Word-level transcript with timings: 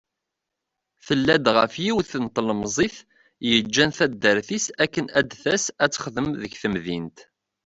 Tella-d 1.05 1.45
ɣef 1.55 1.73
yiwen 1.83 2.11
n 2.23 2.25
tlemzit 2.35 2.97
yeǧǧan 3.49 3.91
taddart-is 3.97 4.65
akken 4.83 5.05
ad 5.19 5.25
d-tas 5.29 5.65
ad 5.83 5.91
texdem 5.91 6.27
deg 6.41 6.53
temdint. 6.61 7.17